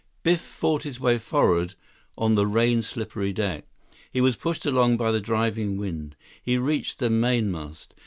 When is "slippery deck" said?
2.81-3.67